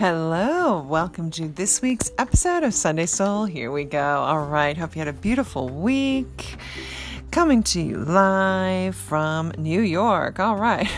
Hello, 0.00 0.80
welcome 0.80 1.30
to 1.32 1.46
this 1.46 1.82
week's 1.82 2.10
episode 2.16 2.62
of 2.62 2.72
Sunday 2.72 3.04
Soul. 3.04 3.44
Here 3.44 3.70
we 3.70 3.84
go. 3.84 4.00
All 4.00 4.46
right, 4.46 4.74
hope 4.74 4.96
you 4.96 5.00
had 5.00 5.08
a 5.08 5.12
beautiful 5.12 5.68
week. 5.68 6.56
Coming 7.30 7.62
to 7.64 7.82
you 7.82 7.98
live 7.98 8.96
from 8.96 9.52
New 9.58 9.82
York. 9.82 10.40
All 10.40 10.56
right. 10.56 10.88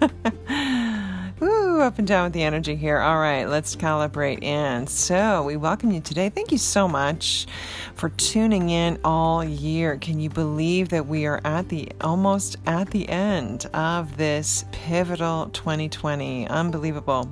Woo, 1.40 1.80
up 1.80 1.98
and 1.98 2.06
down 2.06 2.22
with 2.22 2.34
the 2.34 2.44
energy 2.44 2.76
here. 2.76 3.00
All 3.00 3.18
right, 3.18 3.46
let's 3.46 3.74
calibrate 3.74 4.44
in. 4.44 4.86
So, 4.86 5.42
we 5.42 5.56
welcome 5.56 5.90
you 5.90 6.00
today. 6.00 6.28
Thank 6.28 6.52
you 6.52 6.58
so 6.58 6.86
much 6.86 7.48
for 7.96 8.10
tuning 8.10 8.70
in 8.70 9.00
all 9.02 9.42
year. 9.42 9.96
Can 9.96 10.20
you 10.20 10.30
believe 10.30 10.90
that 10.90 11.08
we 11.08 11.26
are 11.26 11.40
at 11.44 11.68
the 11.68 11.90
almost 12.00 12.58
at 12.64 12.92
the 12.92 13.08
end 13.08 13.66
of 13.74 14.16
this 14.16 14.66
pivotal 14.70 15.46
2020? 15.48 16.46
Unbelievable. 16.46 17.28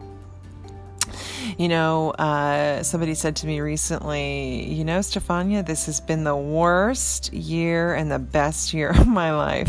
You 1.59 1.69
know, 1.69 2.11
uh, 2.13 2.83
somebody 2.83 3.15
said 3.15 3.37
to 3.37 3.47
me 3.47 3.61
recently, 3.61 4.65
you 4.73 4.85
know, 4.85 4.99
Stefania, 4.99 5.65
this 5.65 5.87
has 5.87 6.01
been 6.01 6.25
the 6.25 6.37
worst 6.37 7.33
year 7.33 7.95
and 7.95 8.11
the 8.11 8.19
best 8.19 8.75
year 8.75 8.91
of 8.99 9.07
my 9.07 9.33
life. 9.33 9.69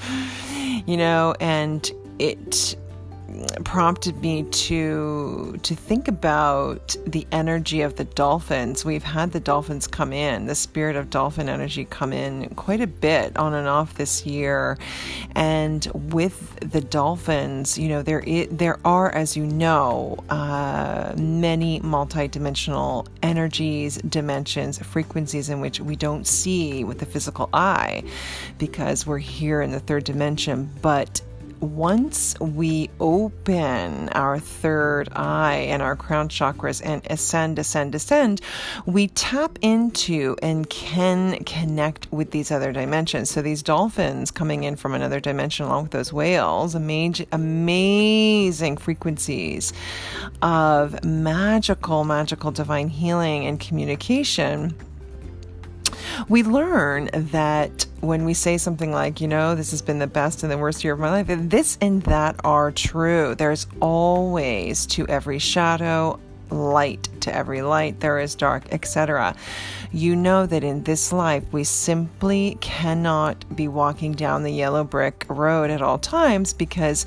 you 0.86 0.96
know, 0.96 1.34
and 1.40 1.90
it 2.18 2.76
prompted 3.64 4.20
me 4.20 4.44
to 4.44 5.58
to 5.62 5.74
think 5.74 6.08
about 6.08 6.96
the 7.06 7.26
energy 7.32 7.82
of 7.82 7.96
the 7.96 8.04
dolphins. 8.04 8.84
We've 8.84 9.02
had 9.02 9.32
the 9.32 9.40
dolphins 9.40 9.86
come 9.86 10.12
in, 10.12 10.46
the 10.46 10.54
spirit 10.54 10.96
of 10.96 11.10
dolphin 11.10 11.48
energy 11.48 11.84
come 11.84 12.12
in 12.12 12.48
quite 12.54 12.80
a 12.80 12.86
bit 12.86 13.36
on 13.36 13.54
and 13.54 13.68
off 13.68 13.94
this 13.94 14.26
year. 14.26 14.78
And 15.34 15.86
with 16.12 16.58
the 16.60 16.80
dolphins, 16.80 17.78
you 17.78 17.88
know, 17.88 18.02
there 18.02 18.22
there 18.50 18.78
are, 18.84 19.12
as 19.14 19.36
you 19.36 19.46
know, 19.46 20.22
uh, 20.28 21.14
many 21.16 21.80
multidimensional 21.80 23.06
energies, 23.22 23.96
dimensions, 23.98 24.78
frequencies 24.78 25.48
in 25.48 25.60
which 25.60 25.80
we 25.80 25.96
don't 25.96 26.26
see 26.26 26.84
with 26.84 26.98
the 26.98 27.06
physical 27.06 27.48
eye 27.52 28.02
because 28.58 29.06
we're 29.06 29.18
here 29.18 29.62
in 29.62 29.70
the 29.70 29.80
third 29.80 30.04
dimension, 30.04 30.70
but 30.82 31.20
once 31.62 32.38
we 32.40 32.90
open 33.00 34.08
our 34.10 34.38
third 34.38 35.08
eye 35.12 35.66
and 35.68 35.80
our 35.80 35.94
crown 35.94 36.28
chakras 36.28 36.82
and 36.84 37.06
ascend, 37.08 37.58
ascend, 37.58 37.94
ascend, 37.94 38.40
we 38.84 39.08
tap 39.08 39.58
into 39.62 40.36
and 40.42 40.68
can 40.68 41.42
connect 41.44 42.10
with 42.12 42.32
these 42.32 42.50
other 42.50 42.72
dimensions. 42.72 43.30
So 43.30 43.42
these 43.42 43.62
dolphins 43.62 44.30
coming 44.30 44.64
in 44.64 44.76
from 44.76 44.94
another 44.94 45.20
dimension 45.20 45.66
along 45.66 45.84
with 45.84 45.92
those 45.92 46.12
whales, 46.12 46.74
amazing, 46.74 47.26
amazing 47.32 48.76
frequencies 48.76 49.72
of 50.42 51.04
magical, 51.04 52.04
magical 52.04 52.50
divine 52.50 52.88
healing 52.88 53.46
and 53.46 53.60
communication 53.60 54.74
we 56.28 56.42
learn 56.42 57.10
that 57.12 57.86
when 58.00 58.24
we 58.24 58.34
say 58.34 58.58
something 58.58 58.92
like, 58.92 59.20
you 59.20 59.28
know, 59.28 59.54
this 59.54 59.70
has 59.70 59.82
been 59.82 59.98
the 59.98 60.06
best 60.06 60.42
and 60.42 60.52
the 60.52 60.58
worst 60.58 60.84
year 60.84 60.94
of 60.94 61.00
my 61.00 61.10
life, 61.10 61.26
this 61.28 61.78
and 61.80 62.02
that 62.02 62.36
are 62.44 62.70
true. 62.72 63.34
There's 63.34 63.66
always 63.80 64.86
to 64.86 65.06
every 65.08 65.38
shadow 65.38 66.18
light 66.50 67.08
to 67.22 67.34
every 67.34 67.62
light 67.62 68.00
there 68.00 68.18
is 68.18 68.34
dark 68.34 68.64
etc 68.72 69.34
you 69.90 70.14
know 70.14 70.46
that 70.46 70.64
in 70.64 70.82
this 70.84 71.12
life 71.12 71.44
we 71.52 71.64
simply 71.64 72.56
cannot 72.60 73.56
be 73.56 73.68
walking 73.68 74.12
down 74.12 74.42
the 74.42 74.52
yellow 74.52 74.84
brick 74.84 75.24
road 75.28 75.70
at 75.70 75.82
all 75.82 75.98
times 75.98 76.52
because 76.52 77.04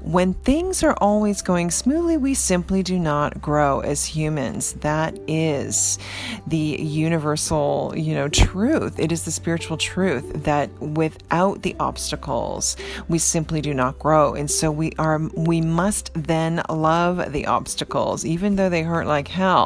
when 0.00 0.34
things 0.34 0.82
are 0.82 0.96
always 1.00 1.42
going 1.42 1.70
smoothly 1.70 2.16
we 2.16 2.34
simply 2.34 2.82
do 2.82 2.98
not 2.98 3.40
grow 3.42 3.80
as 3.80 4.04
humans. 4.04 4.74
That 4.74 5.18
is 5.26 5.98
the 6.46 6.76
universal 6.80 7.92
you 7.96 8.14
know 8.14 8.28
truth. 8.28 8.98
It 8.98 9.12
is 9.12 9.24
the 9.24 9.30
spiritual 9.30 9.76
truth 9.76 10.44
that 10.44 10.68
without 10.80 11.62
the 11.62 11.74
obstacles 11.78 12.76
we 13.08 13.18
simply 13.18 13.60
do 13.60 13.74
not 13.74 13.98
grow. 13.98 14.34
And 14.34 14.50
so 14.50 14.70
we 14.70 14.92
are 14.98 15.18
we 15.34 15.60
must 15.60 16.10
then 16.14 16.62
love 16.68 17.32
the 17.32 17.46
obstacles. 17.46 18.24
Even 18.24 18.56
though 18.56 18.70
they 18.70 18.82
hurt 18.82 19.06
like 19.06 19.28
hell 19.28 19.57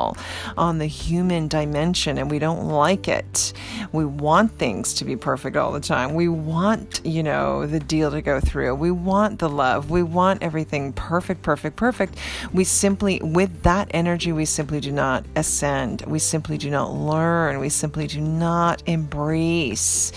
on 0.56 0.78
the 0.78 0.86
human 0.86 1.48
dimension 1.48 2.18
and 2.18 2.30
we 2.30 2.38
don't 2.38 2.68
like 2.68 3.08
it. 3.08 3.52
We 3.92 4.04
want 4.04 4.52
things 4.58 4.94
to 4.94 5.04
be 5.04 5.16
perfect 5.16 5.56
all 5.56 5.72
the 5.72 5.80
time. 5.80 6.14
We 6.14 6.28
want, 6.28 7.00
you 7.04 7.22
know, 7.22 7.66
the 7.66 7.80
deal 7.80 8.10
to 8.10 8.22
go 8.22 8.40
through. 8.40 8.74
We 8.74 8.90
want 8.90 9.38
the 9.38 9.48
love. 9.48 9.90
We 9.90 10.02
want 10.02 10.42
everything 10.42 10.92
perfect, 10.92 11.42
perfect, 11.42 11.76
perfect. 11.76 12.18
We 12.52 12.64
simply, 12.64 13.20
with 13.22 13.62
that 13.62 13.88
energy, 13.92 14.32
we 14.32 14.44
simply 14.44 14.80
do 14.80 14.92
not 14.92 15.24
ascend. 15.36 16.02
We 16.06 16.18
simply 16.18 16.58
do 16.58 16.70
not 16.70 16.92
learn. 16.92 17.58
We 17.58 17.68
simply 17.68 18.06
do 18.06 18.20
not 18.20 18.82
embrace 18.86 20.12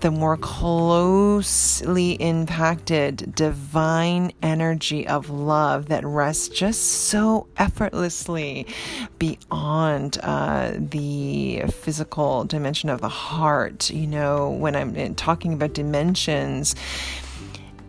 the 0.00 0.10
more 0.10 0.36
closely 0.36 2.12
impacted 2.12 3.34
divine 3.34 4.32
energy 4.42 5.06
of 5.06 5.30
love 5.30 5.88
that 5.88 6.04
rests 6.04 6.48
just 6.48 6.80
so 6.82 7.46
effortlessly 7.56 8.66
beyond 9.18 10.18
uh, 10.22 10.72
the 10.76 11.62
physical 11.70 12.44
dimension 12.44 12.88
of 12.88 13.00
the 13.00 13.08
heart. 13.08 13.90
You 13.90 14.06
know, 14.06 14.50
when 14.50 14.76
I'm 14.76 15.14
talking 15.14 15.52
about 15.52 15.74
dimensions, 15.74 16.74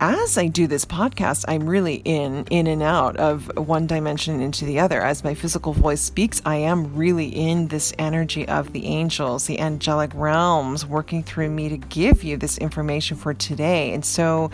as 0.02 0.38
I 0.38 0.46
do 0.46 0.66
this 0.66 0.86
podcast, 0.86 1.44
I'm 1.46 1.68
really 1.68 1.96
in 2.06 2.46
in 2.50 2.66
and 2.66 2.82
out 2.82 3.18
of 3.18 3.50
one 3.58 3.86
dimension 3.86 4.40
into 4.40 4.64
the 4.64 4.80
other. 4.80 5.02
As 5.02 5.22
my 5.22 5.34
physical 5.34 5.74
voice 5.74 6.00
speaks, 6.00 6.40
I 6.46 6.56
am 6.56 6.96
really 6.96 7.28
in 7.28 7.68
this 7.68 7.92
energy 7.98 8.48
of 8.48 8.72
the 8.72 8.86
angels, 8.86 9.46
the 9.46 9.60
angelic 9.60 10.10
realms 10.14 10.86
working 10.86 11.22
through 11.22 11.50
me 11.50 11.68
to 11.68 11.76
give 11.76 12.24
you 12.24 12.38
this 12.38 12.56
information 12.56 13.18
for 13.18 13.34
today. 13.34 13.92
And 13.92 14.02
so 14.02 14.50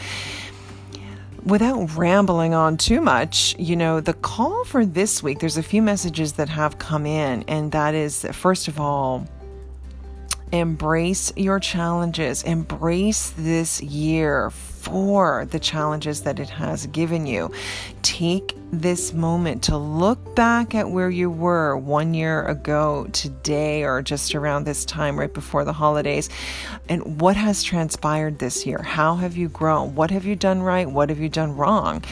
without 1.46 1.96
rambling 1.96 2.54
on 2.54 2.76
too 2.76 3.00
much, 3.00 3.54
you 3.56 3.76
know, 3.76 4.00
the 4.00 4.12
call 4.12 4.64
for 4.64 4.84
this 4.84 5.22
week, 5.22 5.38
there's 5.38 5.56
a 5.56 5.62
few 5.62 5.80
messages 5.80 6.32
that 6.32 6.48
have 6.48 6.78
come 6.78 7.06
in, 7.06 7.44
and 7.46 7.70
that 7.70 7.94
is, 7.94 8.26
first 8.32 8.66
of 8.66 8.80
all, 8.80 9.24
embrace 10.52 11.32
your 11.36 11.58
challenges, 11.60 12.42
embrace 12.44 13.30
this 13.36 13.82
year 13.82 14.50
for 14.86 15.46
the 15.46 15.58
challenges 15.58 16.22
that 16.22 16.38
it 16.38 16.48
has 16.48 16.86
given 16.86 17.26
you. 17.26 17.50
Take 18.02 18.56
this 18.70 19.12
moment 19.12 19.64
to 19.64 19.76
look 19.76 20.36
back 20.36 20.76
at 20.76 20.88
where 20.88 21.10
you 21.10 21.28
were 21.28 21.76
one 21.76 22.14
year 22.14 22.44
ago 22.44 23.08
today 23.12 23.82
or 23.82 24.00
just 24.00 24.34
around 24.36 24.62
this 24.64 24.84
time 24.84 25.18
right 25.18 25.32
before 25.34 25.64
the 25.64 25.72
holidays 25.72 26.28
and 26.88 27.20
what 27.20 27.34
has 27.34 27.64
transpired 27.64 28.38
this 28.38 28.64
year. 28.64 28.80
How 28.80 29.16
have 29.16 29.36
you 29.36 29.48
grown? 29.48 29.96
What 29.96 30.12
have 30.12 30.24
you 30.24 30.36
done 30.36 30.62
right? 30.62 30.88
What 30.88 31.08
have 31.08 31.18
you 31.18 31.28
done 31.28 31.56
wrong? 31.56 32.04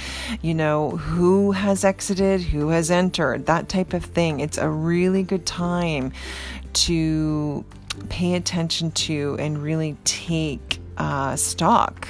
You 0.42 0.54
know, 0.54 0.90
who 0.90 1.52
has 1.52 1.84
exited? 1.84 2.40
Who 2.40 2.70
has 2.70 2.90
entered? 2.90 3.46
That 3.46 3.68
type 3.68 3.92
of 3.92 4.04
thing. 4.04 4.40
It's 4.40 4.58
a 4.58 4.68
really 4.68 5.22
good 5.22 5.46
time 5.46 6.12
to 6.74 7.64
pay 8.08 8.34
attention 8.34 8.90
to 8.90 9.36
and 9.38 9.62
really 9.62 9.96
take 10.04 10.80
uh, 10.96 11.36
stock 11.36 12.08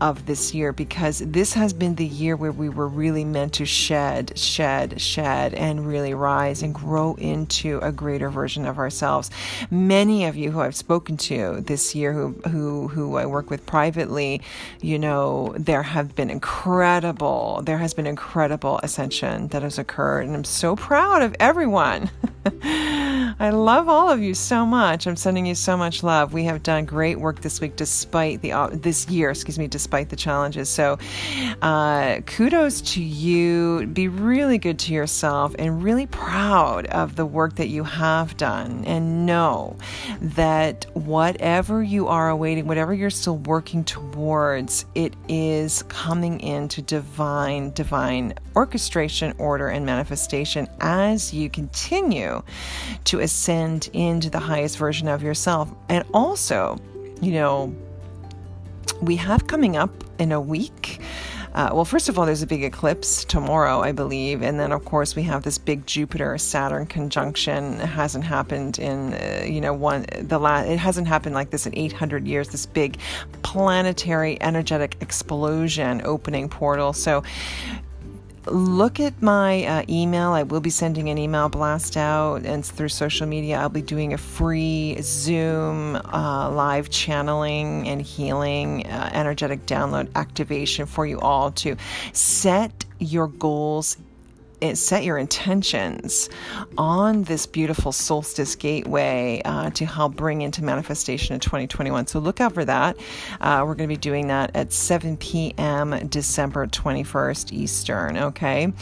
of 0.00 0.26
this 0.26 0.54
year 0.54 0.72
because 0.72 1.18
this 1.18 1.54
has 1.54 1.72
been 1.72 1.94
the 1.94 2.06
year 2.06 2.36
where 2.36 2.52
we 2.52 2.68
were 2.68 2.88
really 2.88 3.24
meant 3.24 3.54
to 3.54 3.64
shed, 3.64 4.38
shed, 4.38 5.00
shed, 5.00 5.54
and 5.54 5.86
really 5.86 6.14
rise 6.14 6.62
and 6.62 6.74
grow 6.74 7.14
into 7.14 7.78
a 7.80 7.92
greater 7.92 8.30
version 8.30 8.66
of 8.66 8.78
ourselves. 8.78 9.30
Many 9.70 10.24
of 10.24 10.36
you 10.36 10.50
who 10.50 10.60
I've 10.60 10.76
spoken 10.76 11.16
to 11.18 11.60
this 11.60 11.94
year, 11.94 12.12
who 12.12 12.32
who 12.48 12.88
who 12.88 13.16
I 13.16 13.26
work 13.26 13.50
with 13.50 13.66
privately, 13.66 14.42
you 14.80 14.98
know, 14.98 15.54
there 15.58 15.82
have 15.82 16.14
been 16.14 16.30
incredible. 16.30 17.62
There 17.64 17.78
has 17.78 17.94
been 17.94 18.06
incredible 18.06 18.80
ascension 18.82 19.48
that 19.48 19.62
has 19.62 19.78
occurred, 19.78 20.26
and 20.26 20.34
I'm 20.34 20.44
so 20.44 20.76
proud 20.76 21.22
of 21.22 21.34
everyone. 21.40 22.10
I 23.40 23.50
love 23.50 23.88
all 23.88 24.10
of 24.10 24.20
you 24.20 24.34
so 24.34 24.66
much. 24.66 25.06
I'm 25.06 25.16
sending 25.16 25.46
you 25.46 25.54
so 25.54 25.76
much 25.76 26.02
love. 26.02 26.32
We 26.32 26.44
have 26.44 26.62
done 26.62 26.84
great 26.84 27.20
work 27.20 27.40
this 27.40 27.60
week, 27.60 27.76
despite 27.76 28.40
the 28.42 28.52
uh, 28.52 28.68
this 28.72 29.08
year, 29.08 29.30
excuse 29.30 29.58
me, 29.58 29.68
despite 29.78 30.08
the 30.08 30.16
challenges. 30.16 30.68
So, 30.68 30.98
uh, 31.62 32.20
kudos 32.26 32.80
to 32.92 33.02
you. 33.02 33.86
Be 33.86 34.08
really 34.08 34.58
good 34.58 34.76
to 34.80 34.92
yourself 34.92 35.54
and 35.56 35.84
really 35.84 36.08
proud 36.08 36.86
of 36.86 37.14
the 37.14 37.24
work 37.24 37.54
that 37.56 37.68
you 37.68 37.84
have 37.84 38.36
done. 38.36 38.84
And 38.86 39.24
know 39.24 39.76
that 40.20 40.86
whatever 40.94 41.80
you 41.80 42.08
are 42.08 42.28
awaiting, 42.28 42.66
whatever 42.66 42.92
you're 42.92 43.08
still 43.08 43.38
working 43.38 43.84
towards, 43.84 44.84
it 44.96 45.14
is 45.28 45.84
coming 45.84 46.40
into 46.40 46.82
divine, 46.82 47.70
divine 47.70 48.34
orchestration, 48.56 49.32
order, 49.38 49.68
and 49.68 49.86
manifestation 49.86 50.66
as 50.80 51.32
you 51.32 51.48
continue 51.48 52.42
to 53.04 53.20
ascend 53.20 53.90
into 53.92 54.28
the 54.28 54.40
highest 54.40 54.76
version 54.76 55.06
of 55.06 55.22
yourself. 55.22 55.70
And 55.88 56.04
also, 56.12 56.80
you 57.20 57.32
know, 57.32 57.74
we 59.00 59.16
have 59.16 59.46
coming 59.46 59.76
up 59.76 59.90
in 60.18 60.32
a 60.32 60.40
week 60.40 61.00
Uh, 61.54 61.70
well, 61.72 61.84
first 61.84 62.08
of 62.08 62.18
all, 62.18 62.26
there's 62.26 62.42
a 62.42 62.46
big 62.46 62.62
eclipse 62.62 63.24
tomorrow, 63.24 63.80
I 63.80 63.90
believe, 63.90 64.42
and 64.42 64.60
then 64.60 64.70
of 64.70 64.84
course 64.84 65.16
we 65.16 65.22
have 65.24 65.42
this 65.42 65.58
big 65.58 65.86
Jupiter 65.86 66.36
Saturn 66.38 66.86
conjunction. 66.86 67.80
It 67.80 67.86
hasn't 67.86 68.24
happened 68.24 68.78
in 68.78 69.14
uh, 69.14 69.44
you 69.44 69.60
know 69.60 69.72
one 69.72 70.04
the 70.20 70.38
last. 70.38 70.68
It 70.68 70.78
hasn't 70.78 71.08
happened 71.08 71.34
like 71.34 71.50
this 71.50 71.66
in 71.66 71.76
800 71.76 72.26
years. 72.28 72.50
This 72.50 72.66
big 72.66 72.98
planetary 73.42 74.40
energetic 74.42 74.98
explosion 75.00 76.02
opening 76.04 76.48
portal. 76.48 76.92
So 76.92 77.24
look 78.50 79.00
at 79.00 79.20
my 79.22 79.64
uh, 79.64 79.82
email. 79.88 80.30
I 80.30 80.42
will 80.42 80.60
be 80.60 80.70
sending 80.70 81.08
an 81.08 81.18
email 81.18 81.48
blast 81.48 81.96
out, 81.96 82.44
and 82.44 82.64
through 82.64 82.88
social 82.88 83.26
media, 83.26 83.58
I'll 83.58 83.68
be 83.68 83.82
doing 83.82 84.12
a 84.12 84.18
free 84.18 84.96
Zoom 85.00 85.96
uh, 85.96 86.50
live 86.50 86.90
channeling 86.90 87.88
and 87.88 88.02
healing 88.02 88.86
uh, 88.86 89.10
energetic 89.12 89.66
download 89.66 90.08
activation 90.14 90.86
for 90.86 91.06
you 91.06 91.20
all 91.20 91.50
to 91.52 91.76
set 92.12 92.84
your 92.98 93.28
goals 93.28 93.96
set 94.74 95.04
your 95.04 95.18
intentions 95.18 96.28
on 96.76 97.24
this 97.24 97.46
beautiful 97.46 97.92
solstice 97.92 98.56
gateway 98.56 99.42
uh, 99.44 99.70
to 99.70 99.86
help 99.86 100.16
bring 100.16 100.42
into 100.42 100.62
manifestation 100.62 101.34
in 101.34 101.40
2021. 101.40 102.06
So 102.06 102.18
look 102.18 102.40
out 102.40 102.52
for 102.52 102.64
that. 102.64 102.96
Uh, 103.40 103.64
we're 103.66 103.74
going 103.74 103.88
to 103.88 103.94
be 103.94 103.96
doing 103.96 104.28
that 104.28 104.54
at 104.54 104.72
7 104.72 105.16
p.m. 105.16 106.08
December 106.08 106.66
21st 106.66 107.52
Eastern. 107.52 108.16
Okay. 108.16 108.72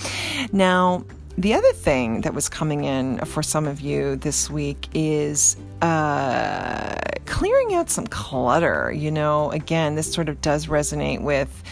Now, 0.53 1.05
the 1.39 1.53
other 1.53 1.73
thing 1.73 2.23
that 2.23 2.33
was 2.33 2.49
coming 2.49 2.85
in 2.85 3.19
for 3.19 3.43
some 3.43 3.67
of 3.67 3.81
you 3.81 4.17
this 4.17 4.49
week 4.49 4.89
is 4.95 5.57
uh, 5.83 6.95
clearing 7.27 7.75
out 7.75 7.91
some 7.91 8.07
clutter. 8.07 8.91
You 8.91 9.11
know, 9.11 9.51
again, 9.51 9.97
this 9.97 10.11
sort 10.11 10.31
of 10.31 10.41
does 10.41 10.67
resonate 10.67 11.21
with 11.21 11.63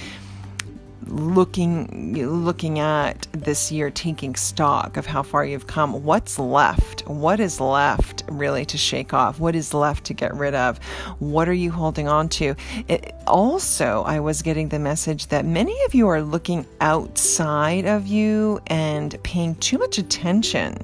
looking 1.06 2.14
looking 2.44 2.78
at 2.78 3.26
this 3.32 3.70
year 3.70 3.90
taking 3.90 4.34
stock 4.34 4.96
of 4.96 5.06
how 5.06 5.22
far 5.22 5.44
you've 5.44 5.66
come 5.66 6.04
what's 6.04 6.38
left? 6.38 7.06
What 7.08 7.40
is 7.40 7.60
left 7.60 8.22
really 8.28 8.64
to 8.66 8.78
shake 8.78 9.12
off? 9.12 9.38
What 9.38 9.54
is 9.54 9.74
left 9.74 10.04
to 10.06 10.14
get 10.14 10.34
rid 10.34 10.54
of? 10.54 10.78
What 11.18 11.48
are 11.48 11.54
you 11.54 11.70
holding 11.70 12.08
on 12.08 12.28
to? 12.30 12.54
It, 12.88 13.13
also 13.26 14.02
i 14.06 14.20
was 14.20 14.42
getting 14.42 14.68
the 14.68 14.78
message 14.78 15.26
that 15.28 15.44
many 15.44 15.76
of 15.84 15.94
you 15.94 16.08
are 16.08 16.22
looking 16.22 16.66
outside 16.80 17.86
of 17.86 18.06
you 18.06 18.60
and 18.66 19.20
paying 19.22 19.54
too 19.56 19.78
much 19.78 19.98
attention 19.98 20.76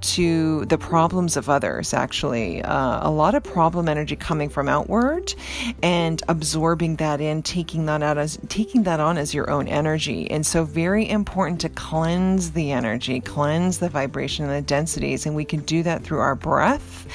to 0.00 0.64
the 0.66 0.78
problems 0.78 1.36
of 1.36 1.48
others 1.48 1.92
actually. 1.92 2.62
Uh, 2.62 3.08
a 3.08 3.10
lot 3.10 3.34
of 3.34 3.42
problem 3.42 3.88
energy 3.88 4.16
coming 4.16 4.48
from 4.48 4.68
outward 4.68 5.34
and 5.82 6.22
absorbing 6.28 6.96
that 6.96 7.20
in 7.20 7.42
taking 7.42 7.86
that 7.86 8.02
out 8.02 8.18
as 8.18 8.38
taking 8.48 8.84
that 8.84 9.00
on 9.00 9.18
as 9.18 9.34
your 9.34 9.50
own 9.50 9.66
energy. 9.68 10.30
And 10.30 10.46
so 10.46 10.64
very 10.64 11.08
important 11.08 11.60
to 11.62 11.68
cleanse 11.68 12.52
the 12.52 12.72
energy 12.72 13.20
cleanse 13.20 13.78
the 13.78 13.88
vibration 13.88 14.44
and 14.44 14.54
the 14.54 14.66
densities. 14.66 15.26
And 15.26 15.34
we 15.34 15.44
can 15.44 15.60
do 15.60 15.82
that 15.82 16.04
through 16.04 16.20
our 16.20 16.34
breath. 16.34 17.06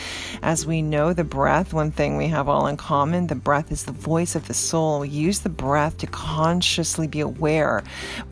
As 0.42 0.66
we 0.66 0.82
know 0.82 1.14
the 1.14 1.24
breath 1.24 1.74
one 1.74 1.92
thing 1.92 2.18
we 2.18 2.28
have 2.28 2.50
all 2.50 2.68
in 2.68 2.78
common 2.78 3.28
the 3.28 3.36
breath 3.36 3.72
is 3.72 3.84
the 3.86 3.92
voice 3.92 4.36
of 4.36 4.48
the 4.48 4.53
soul 4.54 5.00
we 5.00 5.10
use 5.10 5.40
the 5.40 5.50
breath 5.50 5.98
to 5.98 6.08
consciously 6.08 7.08
be 7.08 7.20
aware 7.20 7.84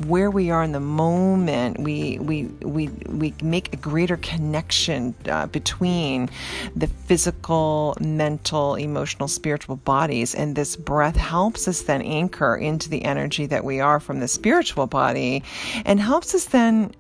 where 0.06 0.30
we 0.30 0.50
are 0.50 0.64
in 0.64 0.72
the 0.72 0.80
moment 0.80 1.80
we 1.80 2.18
we 2.20 2.46
we 2.62 2.88
we 3.08 3.34
make 3.42 3.74
a 3.74 3.78
greater 3.78 4.18
connection 4.18 4.42
connection 4.62 5.14
uh, 5.30 5.48
between 5.48 6.30
the 6.76 6.88
physical, 6.88 7.96
mental, 8.00 8.76
emotional, 8.76 9.28
spiritual 9.28 9.76
bodies. 9.78 10.36
And 10.36 10.56
this 10.56 10.76
breath 10.76 11.16
helps 11.16 11.68
us 11.68 11.82
then 11.82 12.02
anchor 12.02 12.56
into 12.56 12.90
the 12.90 13.04
energy 13.04 13.46
that 13.48 13.64
we 13.64 13.80
are 13.80 14.00
from 14.00 14.20
the 14.20 14.28
spiritual 14.28 14.88
body 14.88 15.44
and 15.86 16.00
helps 16.00 16.36
us 16.36 16.46
then 16.46 16.92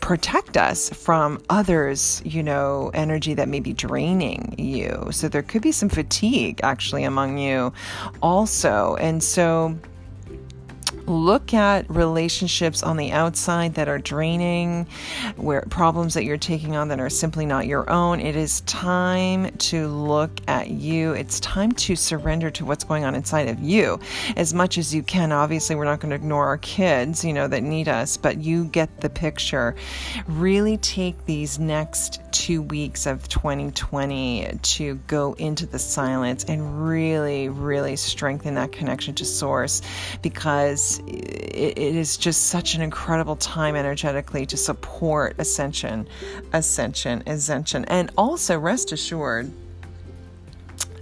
protect 0.00 0.56
us 0.56 0.90
from 0.90 1.42
others, 1.50 2.22
you 2.24 2.42
know, 2.42 2.90
energy 2.94 3.34
that 3.34 3.48
may 3.48 3.60
be 3.60 3.72
draining 3.72 4.54
you. 4.58 5.08
So 5.10 5.28
there 5.28 5.42
could 5.42 5.62
be 5.62 5.72
some 5.72 5.88
fatigue 5.88 6.60
actually 6.62 7.04
among 7.04 7.38
you 7.38 7.72
also. 8.22 8.96
And 8.96 9.22
so 9.22 9.76
look 11.06 11.54
at 11.54 11.88
relationships 11.90 12.82
on 12.82 12.96
the 12.96 13.12
outside 13.12 13.74
that 13.74 13.88
are 13.88 13.98
draining, 13.98 14.86
where 15.36 15.62
problems 15.62 16.14
that 16.14 16.24
you're 16.24 16.36
taking 16.36 16.76
on 16.76 16.88
that 16.88 17.00
are 17.00 17.10
simply 17.10 17.46
not 17.46 17.66
your 17.66 17.88
own. 17.90 18.20
It 18.20 18.36
is 18.36 18.60
time 18.62 19.50
to 19.58 19.88
look 19.88 20.40
at 20.48 20.70
you. 20.70 21.12
It's 21.12 21.40
time 21.40 21.72
to 21.72 21.96
surrender 21.96 22.50
to 22.52 22.64
what's 22.64 22.84
going 22.84 23.04
on 23.04 23.14
inside 23.14 23.48
of 23.48 23.60
you 23.60 23.98
as 24.36 24.54
much 24.54 24.78
as 24.78 24.94
you 24.94 25.02
can. 25.02 25.32
Obviously, 25.32 25.76
we're 25.76 25.84
not 25.84 26.00
going 26.00 26.10
to 26.10 26.16
ignore 26.16 26.46
our 26.46 26.58
kids, 26.58 27.24
you 27.24 27.32
know, 27.32 27.48
that 27.48 27.62
need 27.62 27.88
us, 27.88 28.16
but 28.16 28.38
you 28.38 28.64
get 28.64 29.00
the 29.00 29.10
picture. 29.10 29.74
Really 30.26 30.76
take 30.78 31.26
these 31.26 31.58
next 31.58 32.20
two 32.32 32.62
weeks 32.62 33.06
of 33.06 33.28
2020 33.28 34.58
to 34.62 34.94
go 35.06 35.34
into 35.34 35.66
the 35.66 35.78
silence 35.78 36.44
and 36.44 36.86
really, 36.86 37.48
really 37.48 37.96
strengthen 37.96 38.54
that 38.54 38.72
connection 38.72 39.14
to 39.14 39.24
source 39.24 39.82
because 40.22 41.01
it, 41.06 41.78
it 41.78 41.96
is 41.96 42.16
just 42.16 42.46
such 42.46 42.74
an 42.74 42.82
incredible 42.82 43.36
time 43.36 43.76
energetically 43.76 44.46
to 44.46 44.56
support 44.56 45.36
ascension, 45.38 46.08
ascension, 46.52 47.22
ascension. 47.26 47.84
And 47.86 48.10
also 48.16 48.58
rest 48.58 48.92
assured 48.92 49.52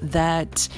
that 0.03 0.69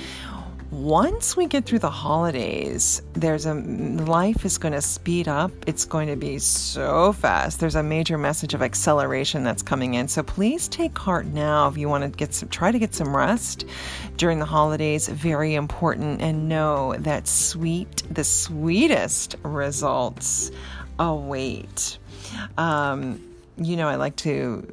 once 0.73 1.37
we 1.37 1.47
get 1.47 1.67
through 1.67 1.79
the 1.79 1.91
holidays, 1.91 3.03
there's 3.13 3.45
a 3.45 3.53
life 3.53 4.47
is 4.47 4.57
going 4.57 4.73
to 4.73 4.81
speed 4.81 5.29
up. 5.29 5.53
It's 5.67 5.85
going 5.85 6.09
to 6.09 6.17
be 6.17 6.39
so 6.39 7.13
fast. 7.13 7.61
There's 7.61 7.75
a 7.75 7.83
major 7.83 8.17
message 8.17 8.55
of 8.55 8.63
acceleration 8.63 9.45
that's 9.45 9.63
coming 9.63 9.93
in. 9.95 10.09
So 10.09 10.23
please 10.23 10.69
take 10.69 10.97
heart 10.97 11.27
now 11.27 11.69
if 11.69 11.77
you 11.77 11.91
want 11.91 12.05
to 12.05 12.11
get 12.11 12.33
some 12.33 12.49
try 12.49 12.73
to 12.73 12.79
get 12.79 12.95
some 12.95 13.15
rest 13.15 13.67
during 14.17 14.39
the 14.39 14.47
holidays. 14.47 15.09
Very 15.09 15.57
important 15.57 16.23
and 16.23 16.49
know 16.49 16.95
that 17.01 17.29
sweet 17.29 18.03
the 18.11 18.25
sweetest 18.25 19.37
results 19.43 20.51
await. 20.99 21.99
Um, 22.57 23.23
you 23.59 23.77
know, 23.77 23.89
I 23.89 23.97
like 23.97 24.17
to 24.17 24.73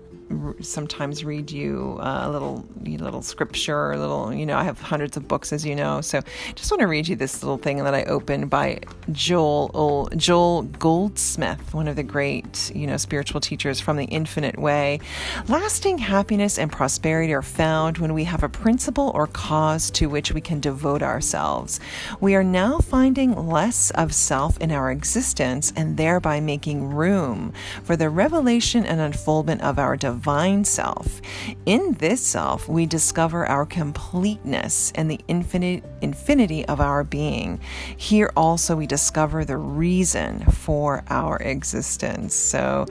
sometimes 0.62 1.26
read 1.26 1.50
you 1.50 1.98
uh, 2.02 2.22
a 2.26 2.30
little 2.30 2.66
a 2.86 2.98
little 2.98 3.22
scripture, 3.22 3.92
a 3.92 3.98
little 3.98 4.34
you 4.34 4.46
know 4.46 4.58
I 4.58 4.64
have 4.64 4.80
hundreds 4.80 5.18
of 5.18 5.28
books 5.28 5.52
as 5.52 5.66
you 5.66 5.76
know, 5.76 6.02
so 6.02 6.22
just 6.56 6.72
want 6.72 6.82
to 6.82 6.88
read 6.88 7.08
you 7.08 7.16
this 7.16 7.42
little 7.42 7.58
thing 7.58 7.84
that 7.84 7.96
I 7.96 8.04
opened 8.04 8.50
by 8.50 8.80
Joel 9.12 10.10
Joel 10.16 10.64
Goldsmith, 10.64 11.74
one 11.74 11.88
of 11.88 11.96
the 11.96 12.04
great 12.04 12.72
you 12.76 12.86
know 12.86 12.98
spiritual 12.98 13.42
teachers 13.42 13.80
from 13.80 13.98
the 13.98 14.06
Infinite 14.06 14.60
Way. 14.60 15.00
Lasting 15.48 15.98
happiness 15.98 16.60
and 16.60 16.72
prosperity 16.72 17.34
are 17.34 17.42
found 17.42 17.98
when 17.98 18.14
we 18.14 18.24
have 18.26 18.44
a 18.44 18.50
principle 18.50 19.12
or 19.16 19.28
cause 19.28 19.90
to 19.92 20.08
which 20.10 20.32
we 20.32 20.42
can 20.42 20.60
devote 20.60 21.02
ourselves. 21.02 21.80
We 22.20 22.36
are 22.36 22.44
now 22.44 22.80
finding 22.80 23.48
less 23.48 23.90
of 23.92 24.14
self 24.14 24.60
in 24.60 24.72
our 24.72 24.92
existence 24.92 25.74
and 25.76 25.98
thereby 25.98 26.40
making 26.40 26.90
room 26.90 27.54
for 27.84 27.96
the 27.96 28.10
revelation 28.10 28.86
and 28.86 29.00
unfoldment 29.00 29.62
of 29.62 29.80
our 29.80 29.98
divine 29.98 30.19
divine 30.20 30.66
self. 30.66 31.22
In 31.66 31.94
this 31.94 32.20
self, 32.20 32.68
we 32.68 32.86
discover 32.86 33.46
our 33.46 33.66
completeness 33.66 34.92
and 34.96 35.10
the 35.10 35.22
infinite 35.30 35.82
infinity 36.02 36.66
of 36.66 36.82
our 36.82 37.06
being. 37.06 37.58
Here 37.96 38.30
also 38.36 38.76
we 38.76 38.86
discover 38.86 39.46
the 39.46 39.56
reason 39.56 40.42
for 40.52 41.06
our 41.10 41.38
existence. 41.38 42.36
So, 42.36 42.86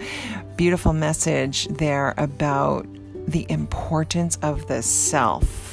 beautiful 0.56 0.94
message 0.94 1.68
there 1.68 2.14
about 2.16 2.86
the 3.26 3.44
importance 3.50 4.38
of 4.40 4.66
the 4.66 4.82
self 4.82 5.68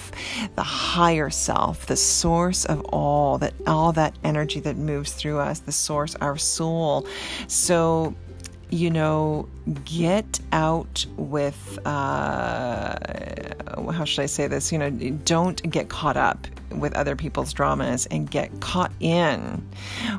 the 0.56 0.64
higher 0.64 1.30
self, 1.30 1.88
the 1.88 1.98
source 1.98 2.64
of 2.66 2.82
all 2.86 3.38
that 3.40 3.54
all 3.68 3.92
that 3.94 4.16
energy 4.24 4.62
that 4.62 4.78
moves 4.78 5.12
through 5.14 5.40
us, 5.40 5.60
the 5.60 5.72
source, 5.72 6.16
our 6.16 6.38
soul. 6.38 7.06
So 7.48 8.16
you 8.70 8.90
know, 8.90 9.48
get 9.86 10.40
out 10.52 11.06
with, 11.18 11.80
uh, 11.86 12.96
how 13.92 14.06
should 14.06 14.24
I 14.24 14.26
say 14.26 14.48
this? 14.48 14.72
You 14.72 14.80
know, 14.80 14.90
don't 14.90 15.62
get 15.70 15.90
caught 15.90 16.18
up 16.18 16.48
with 16.72 16.94
other 16.96 17.16
people's 17.16 17.54
dramas 17.54 18.06
and 18.08 18.30
get 18.30 18.60
caught 18.60 18.92
in 19.00 19.68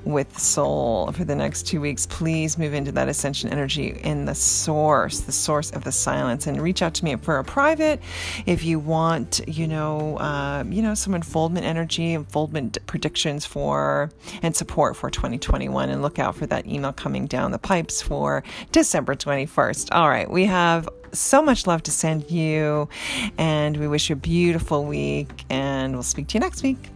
with 0.05 0.39
soul 0.39 1.13
for 1.13 1.25
the 1.25 1.35
next 1.35 1.67
two 1.67 1.81
weeks, 1.81 2.07
please 2.07 2.59
move 2.59 2.75
into 2.75 2.93
that 2.93 3.09
ascension 3.09 3.51
energy 3.51 3.99
in 4.03 4.25
the 4.25 4.35
source, 4.35 5.21
the 5.21 5.33
source 5.33 5.71
of 5.71 5.85
the 5.85 5.93
silence, 5.93 6.47
and 6.47 6.61
reach 6.61 6.83
out 6.83 6.95
to 6.95 7.05
me 7.05 7.17
for 7.17 7.39
a 7.39 7.45
private 7.45 8.01
if 8.47 8.65
you 8.65 8.79
want, 8.79 9.41
you 9.47 9.67
know, 9.67 10.17
uh, 10.19 10.65
you 10.69 10.83
know, 10.83 10.95
some 10.95 11.15
unfoldment 11.15 11.67
energy, 11.67 12.15
unfoldment 12.15 12.79
predictions 12.87 13.47
for 13.47 14.11
and 14.43 14.55
support 14.55 14.97
for 14.97 15.11
2021, 15.11 15.91
and 15.91 16.03
look 16.03 16.19
out 16.19 16.37
for 16.37 16.47
that 16.47 16.67
email 16.67 16.93
coming 16.93 17.27
down 17.27 17.51
the 17.51 17.59
pipes 17.59 18.01
for 18.03 18.43
December 18.73 19.15
21st. 19.15 19.89
All 19.93 20.09
right, 20.09 20.31
we 20.31 20.45
have 20.47 20.89
so 21.13 21.43
much 21.43 21.67
love 21.67 21.83
to 21.85 21.91
send 21.91 22.31
you, 22.31 22.89
and 23.39 23.77
we 23.77 23.89
wish 23.89 24.11
you 24.11 24.15
a 24.15 24.17
beautiful 24.17 24.85
week, 24.85 25.45
and 25.51 25.95
we'll 25.95 26.03
speak 26.03 26.29
to 26.29 26.35
you 26.35 26.41
next 26.41 26.63
week. 26.63 26.91